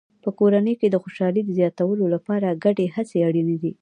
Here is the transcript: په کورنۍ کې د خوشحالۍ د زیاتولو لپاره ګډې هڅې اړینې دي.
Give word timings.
په 0.23 0.29
کورنۍ 0.39 0.73
کې 0.79 0.87
د 0.89 0.95
خوشحالۍ 1.03 1.41
د 1.45 1.49
زیاتولو 1.59 2.05
لپاره 2.15 2.59
ګډې 2.63 2.85
هڅې 2.95 3.17
اړینې 3.27 3.55
دي. 3.61 3.69